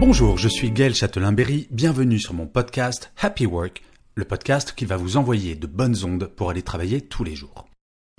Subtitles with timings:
[0.00, 3.82] Bonjour, je suis Gaël Châtelain-Berry, bienvenue sur mon podcast Happy Work,
[4.14, 7.68] le podcast qui va vous envoyer de bonnes ondes pour aller travailler tous les jours.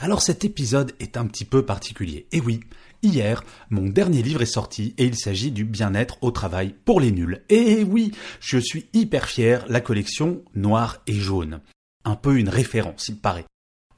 [0.00, 2.26] Alors cet épisode est un petit peu particulier.
[2.32, 2.58] Et oui,
[3.02, 7.12] hier, mon dernier livre est sorti et il s'agit du bien-être au travail pour les
[7.12, 7.44] nuls.
[7.48, 11.60] Et oui, je suis hyper fier, la collection noire et jaune.
[12.04, 13.46] Un peu une référence, il paraît.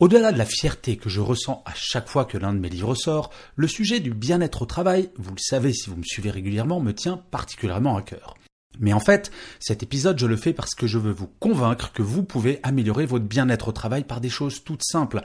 [0.00, 2.94] Au-delà de la fierté que je ressens à chaque fois que l'un de mes livres
[2.94, 6.80] sort, le sujet du bien-être au travail, vous le savez si vous me suivez régulièrement,
[6.80, 8.34] me tient particulièrement à cœur.
[8.78, 12.00] Mais en fait, cet épisode, je le fais parce que je veux vous convaincre que
[12.00, 15.20] vous pouvez améliorer votre bien-être au travail par des choses toutes simples.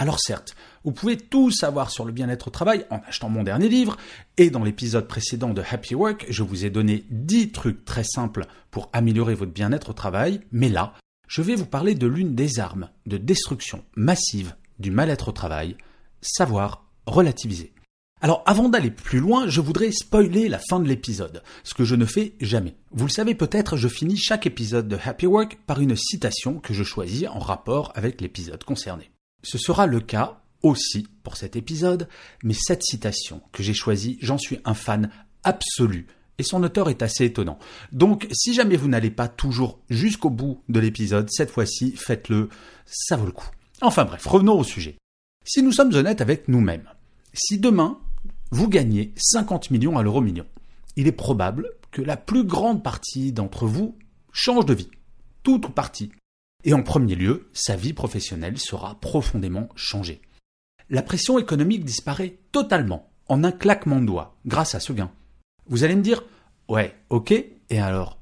[0.00, 3.68] Alors certes, vous pouvez tout savoir sur le bien-être au travail en achetant mon dernier
[3.68, 3.96] livre,
[4.38, 8.46] et dans l'épisode précédent de Happy Work, je vous ai donné 10 trucs très simples
[8.72, 10.94] pour améliorer votre bien-être au travail, mais là,
[11.26, 15.76] je vais vous parler de l'une des armes de destruction massive du mal-être au travail,
[16.20, 17.72] savoir relativiser.
[18.22, 21.94] Alors avant d'aller plus loin, je voudrais spoiler la fin de l'épisode, ce que je
[21.94, 22.74] ne fais jamais.
[22.90, 26.72] Vous le savez peut-être, je finis chaque épisode de Happy Work par une citation que
[26.72, 29.10] je choisis en rapport avec l'épisode concerné.
[29.42, 32.08] Ce sera le cas aussi pour cet épisode,
[32.42, 35.10] mais cette citation que j'ai choisie, j'en suis un fan
[35.44, 36.06] absolu
[36.38, 37.58] et son auteur est assez étonnant.
[37.92, 42.48] Donc, si jamais vous n'allez pas toujours jusqu'au bout de l'épisode, cette fois-ci, faites-le,
[42.84, 43.48] ça vaut le coup.
[43.80, 44.96] Enfin bref, revenons au sujet.
[45.44, 46.88] Si nous sommes honnêtes avec nous-mêmes,
[47.32, 47.98] si demain,
[48.50, 50.46] vous gagnez 50 millions à l'euro million,
[50.96, 53.96] il est probable que la plus grande partie d'entre vous
[54.32, 54.90] change de vie.
[55.42, 56.10] Toute partie.
[56.64, 60.20] Et en premier lieu, sa vie professionnelle sera profondément changée.
[60.90, 65.10] La pression économique disparaît totalement, en un claquement de doigts, grâce à ce gain.
[65.68, 66.22] Vous allez me dire,
[66.68, 68.18] ouais, ok, et alors?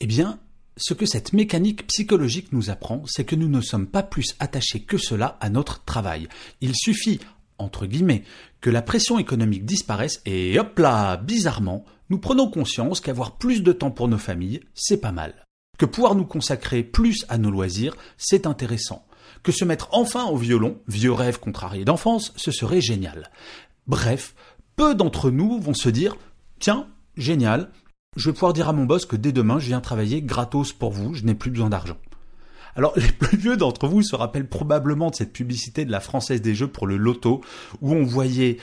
[0.00, 0.38] Eh bien,
[0.76, 4.80] ce que cette mécanique psychologique nous apprend, c'est que nous ne sommes pas plus attachés
[4.80, 6.28] que cela à notre travail.
[6.60, 7.20] Il suffit,
[7.58, 8.24] entre guillemets,
[8.60, 13.72] que la pression économique disparaisse et hop là, bizarrement, nous prenons conscience qu'avoir plus de
[13.72, 15.34] temps pour nos familles, c'est pas mal.
[15.78, 19.04] Que pouvoir nous consacrer plus à nos loisirs, c'est intéressant.
[19.42, 23.30] Que se mettre enfin au violon, vieux rêve contrarié d'enfance, ce serait génial.
[23.86, 24.34] Bref,
[24.76, 26.16] peu d'entre nous vont se dire
[26.58, 27.70] Tiens, génial,
[28.16, 30.92] je vais pouvoir dire à mon boss que dès demain, je viens travailler gratos pour
[30.92, 31.96] vous, je n'ai plus besoin d'argent.
[32.76, 36.42] Alors, les plus vieux d'entre vous se rappellent probablement de cette publicité de la Française
[36.42, 37.40] des Jeux pour le loto,
[37.80, 38.58] où on voyait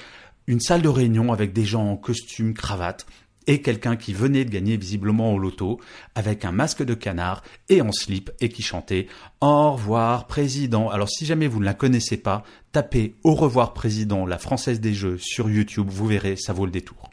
[0.47, 3.06] une salle de réunion avec des gens en costume, cravate,
[3.47, 5.80] et quelqu'un qui venait de gagner visiblement au loto,
[6.16, 9.07] avec un masque de canard et en slip, et qui chantait
[9.40, 10.90] Au revoir président.
[10.90, 14.94] Alors si jamais vous ne la connaissez pas, tapez Au revoir président, la Française des
[14.94, 17.09] Jeux sur YouTube, vous verrez, ça vaut le détour.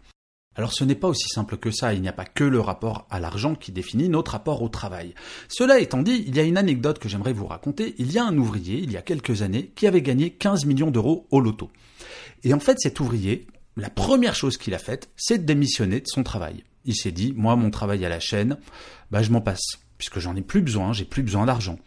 [0.58, 3.06] Alors ce n'est pas aussi simple que ça, il n'y a pas que le rapport
[3.10, 5.14] à l'argent qui définit notre rapport au travail.
[5.48, 7.94] Cela étant dit, il y a une anecdote que j'aimerais vous raconter.
[7.98, 10.90] Il y a un ouvrier, il y a quelques années, qui avait gagné 15 millions
[10.90, 11.70] d'euros au loto.
[12.42, 13.46] Et en fait, cet ouvrier,
[13.76, 16.64] la première chose qu'il a faite, c'est de démissionner de son travail.
[16.84, 18.58] Il s'est dit, moi, mon travail à la chaîne,
[19.12, 21.78] bah, je m'en passe, puisque j'en ai plus besoin, j'ai plus besoin d'argent.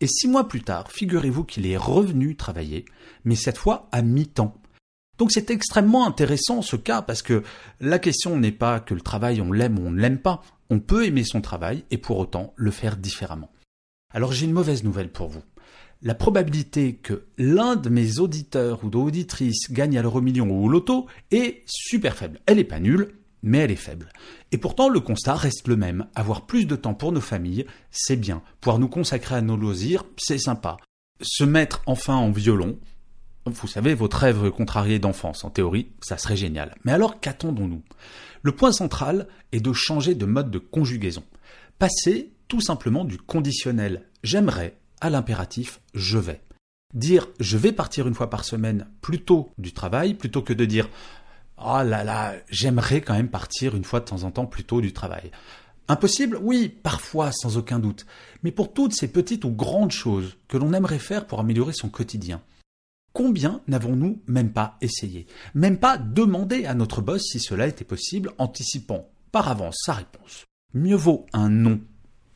[0.00, 2.84] Et six mois plus tard, figurez-vous qu'il est revenu travailler,
[3.24, 4.59] mais cette fois à mi-temps.
[5.20, 7.42] Donc c'est extrêmement intéressant ce cas parce que
[7.78, 10.42] la question n'est pas que le travail on l'aime ou on ne l'aime pas.
[10.70, 13.52] On peut aimer son travail et pour autant le faire différemment.
[14.14, 15.42] Alors j'ai une mauvaise nouvelle pour vous.
[16.00, 20.68] La probabilité que l'un de mes auditeurs ou d'auditrices gagne à l'euro million ou au
[20.70, 22.40] loto est super faible.
[22.46, 24.08] Elle n'est pas nulle, mais elle est faible.
[24.52, 26.06] Et pourtant, le constat reste le même.
[26.14, 28.40] Avoir plus de temps pour nos familles, c'est bien.
[28.62, 30.78] Pouvoir nous consacrer à nos loisirs, c'est sympa.
[31.20, 32.78] Se mettre enfin en violon,
[33.46, 36.74] vous savez, votre rêve contrarié d'enfance, en théorie, ça serait génial.
[36.84, 37.82] Mais alors, qu'attendons-nous?
[38.42, 41.24] Le point central est de changer de mode de conjugaison.
[41.78, 46.40] Passer tout simplement du conditionnel j'aimerais à l'impératif je vais.
[46.94, 50.88] Dire je vais partir une fois par semaine plutôt du travail, plutôt que de dire
[51.58, 54.92] oh là là, j'aimerais quand même partir une fois de temps en temps plutôt du
[54.92, 55.30] travail.
[55.88, 56.38] Impossible?
[56.40, 58.06] Oui, parfois, sans aucun doute.
[58.42, 61.88] Mais pour toutes ces petites ou grandes choses que l'on aimerait faire pour améliorer son
[61.88, 62.40] quotidien,
[63.12, 65.26] Combien n'avons-nous même pas essayé?
[65.54, 70.44] Même pas demandé à notre boss si cela était possible, anticipant par avance sa réponse.
[70.74, 71.80] Mieux vaut un non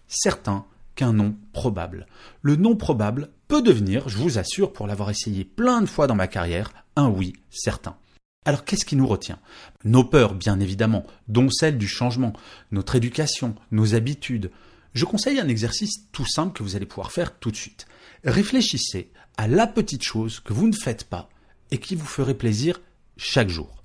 [0.09, 2.07] certain qu'un non probable.
[2.43, 6.15] Le non probable peut devenir, je vous assure, pour l'avoir essayé plein de fois dans
[6.15, 7.97] ma carrière, un oui certain.
[8.45, 9.39] Alors qu'est-ce qui nous retient?
[9.85, 12.33] Nos peurs, bien évidemment, dont celle du changement,
[12.73, 14.51] notre éducation, nos habitudes.
[14.95, 17.87] Je conseille un exercice tout simple que vous allez pouvoir faire tout de suite.
[18.23, 21.29] Réfléchissez à la petite chose que vous ne faites pas
[21.71, 22.81] et qui vous ferait plaisir
[23.17, 23.83] chaque jour.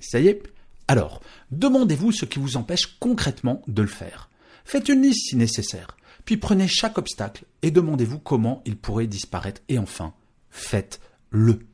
[0.00, 0.42] Ça y est
[0.88, 4.28] Alors, demandez-vous ce qui vous empêche concrètement de le faire.
[4.64, 9.62] Faites une liste si nécessaire, puis prenez chaque obstacle et demandez-vous comment il pourrait disparaître.
[9.68, 10.14] Et enfin,
[10.50, 11.66] faites-le.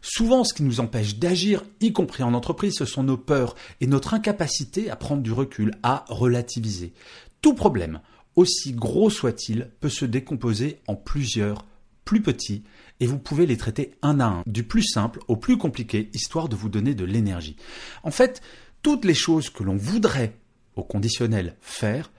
[0.00, 3.86] Souvent, ce qui nous empêche d'agir, y compris en entreprise, ce sont nos peurs et
[3.86, 6.92] notre incapacité à prendre du recul, à relativiser.
[7.40, 8.00] Tout problème,
[8.36, 11.64] aussi gros soit-il, peut se décomposer en plusieurs
[12.04, 12.62] plus petits
[13.00, 16.48] et vous pouvez les traiter un à un, du plus simple au plus compliqué, histoire
[16.48, 17.56] de vous donner de l'énergie.
[18.02, 18.40] En fait,
[18.82, 20.34] toutes les choses que l'on voudrait,
[20.76, 22.10] au conditionnel, faire,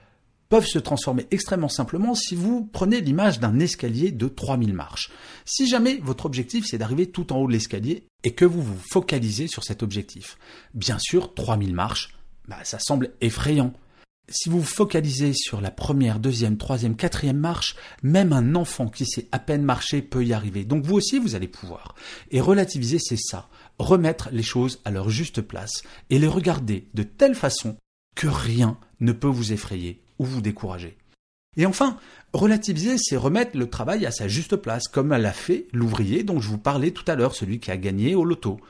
[0.50, 5.10] peuvent se transformer extrêmement simplement si vous prenez l'image d'un escalier de 3000 marches.
[5.46, 8.78] Si jamais votre objectif c'est d'arriver tout en haut de l'escalier et que vous vous
[8.90, 10.36] focalisez sur cet objectif.
[10.74, 12.14] Bien sûr, 3000 marches,
[12.48, 13.72] bah, ça semble effrayant.
[14.28, 19.06] Si vous vous focalisez sur la première, deuxième, troisième, quatrième marche, même un enfant qui
[19.06, 20.64] sait à peine marcher peut y arriver.
[20.64, 21.94] Donc vous aussi, vous allez pouvoir.
[22.30, 23.48] Et relativiser, c'est ça.
[23.78, 27.76] Remettre les choses à leur juste place et les regarder de telle façon
[28.14, 30.98] que rien ne peut vous effrayer ou vous décourager.
[31.56, 31.96] Et enfin,
[32.34, 36.48] relativiser, c'est remettre le travail à sa juste place, comme l'a fait l'ouvrier dont je
[36.48, 38.60] vous parlais tout à l'heure, celui qui a gagné au loto.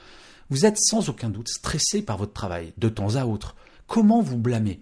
[0.49, 3.57] Vous êtes sans aucun doute stressé par votre travail, de temps à autre.
[3.89, 4.81] Comment vous blâmer?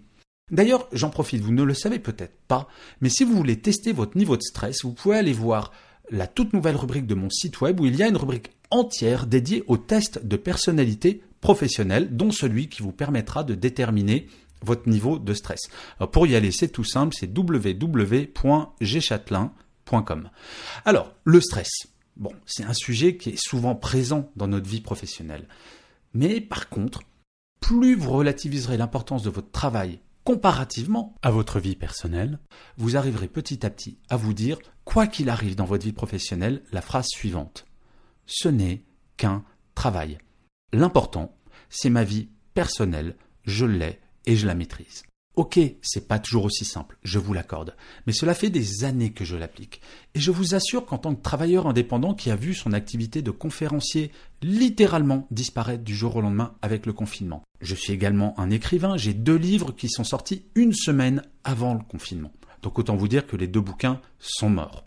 [0.51, 2.69] D'ailleurs, j'en profite, vous ne le savez peut-être pas,
[3.01, 5.73] mais si vous voulez tester votre niveau de stress, vous pouvez aller voir
[6.11, 9.27] la toute nouvelle rubrique de mon site web où il y a une rubrique entière
[9.27, 14.29] dédiée aux tests de personnalité professionnelle, dont celui qui vous permettra de déterminer
[14.63, 15.61] votre niveau de stress.
[16.13, 20.31] pour y aller, c'est tout simple, c'est www.gchatelain.com.
[20.85, 21.71] Alors, le stress.
[22.17, 25.47] Bon, c'est un sujet qui est souvent présent dans notre vie professionnelle.
[26.15, 27.03] Mais par contre,
[27.61, 32.39] plus vous relativiserez l'importance de votre travail comparativement à votre vie personnelle,
[32.77, 36.63] vous arriverez petit à petit à vous dire, quoi qu'il arrive dans votre vie professionnelle,
[36.71, 37.65] la phrase suivante.
[38.27, 38.83] Ce n'est
[39.17, 39.43] qu'un
[39.75, 40.19] travail.
[40.73, 41.35] L'important,
[41.71, 45.03] c'est ma vie personnelle, je l'ai, et je la maîtrise.
[45.35, 47.77] Ok, c'est pas toujours aussi simple, je vous l'accorde,
[48.07, 49.81] mais cela fait des années que je l'applique.
[50.17, 53.31] Et je vous assure qu'en tant que travailleur indépendant qui a vu son activité de
[53.31, 54.11] conférencier
[54.43, 57.45] littéralement disparaître du jour au lendemain avec le confinement.
[57.61, 61.85] Je suis également un écrivain, j'ai deux livres qui sont sortis une semaine avant le
[61.89, 62.33] confinement.
[62.63, 64.83] Donc autant vous dire que les deux bouquins sont morts.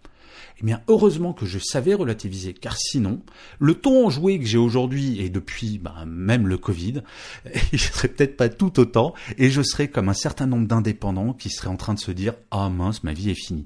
[0.59, 3.21] Eh bien, heureusement que je savais relativiser, car sinon,
[3.59, 7.01] le ton enjoué que j'ai aujourd'hui et depuis ben, même le Covid,
[7.73, 11.49] je serais peut-être pas tout autant, et je serais comme un certain nombre d'indépendants qui
[11.49, 13.65] seraient en train de se dire ah mince, ma vie est finie.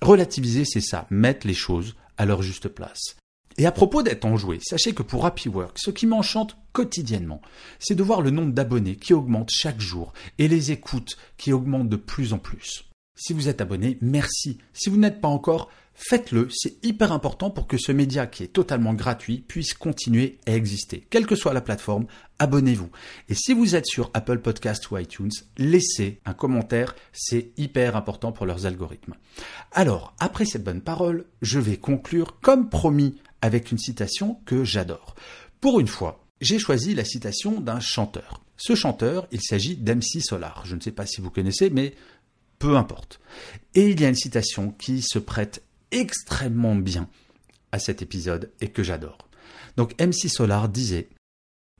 [0.00, 3.16] Relativiser, c'est ça, mettre les choses à leur juste place.
[3.56, 7.40] Et à propos d'être enjoué, sachez que pour Happy Work, ce qui m'enchante quotidiennement,
[7.78, 11.88] c'est de voir le nombre d'abonnés qui augmente chaque jour et les écoutes qui augmentent
[11.88, 12.84] de plus en plus.
[13.16, 14.58] Si vous êtes abonné, merci.
[14.72, 18.48] Si vous n'êtes pas encore, faites-le, c'est hyper important pour que ce média qui est
[18.52, 21.06] totalement gratuit puisse continuer à exister.
[21.10, 22.06] Quelle que soit la plateforme,
[22.38, 22.90] abonnez-vous.
[23.28, 28.32] Et si vous êtes sur Apple Podcast ou iTunes, laissez un commentaire, c'est hyper important
[28.32, 29.14] pour leurs algorithmes.
[29.72, 35.14] Alors, après cette bonne parole, je vais conclure comme promis avec une citation que j'adore.
[35.60, 38.42] Pour une fois, j'ai choisi la citation d'un chanteur.
[38.56, 40.64] Ce chanteur, il s'agit d'MC Solar.
[40.66, 41.94] Je ne sais pas si vous connaissez, mais
[42.58, 43.20] peu importe.
[43.74, 45.62] Et il y a une citation qui se prête
[45.94, 47.08] extrêmement bien
[47.72, 49.18] à cet épisode et que j'adore.
[49.76, 51.08] Donc MC Solar disait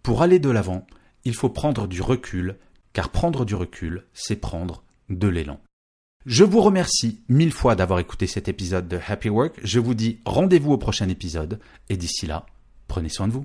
[0.03, 0.87] Pour aller de l'avant,
[1.25, 2.57] il faut prendre du recul,
[2.93, 5.61] car prendre du recul, c'est prendre de l'élan.
[6.27, 9.61] Je vous remercie mille fois d'avoir écouté cet épisode de Happy Work.
[9.63, 12.47] Je vous dis rendez-vous au prochain épisode et d'ici là,
[12.89, 13.45] prenez soin de vous.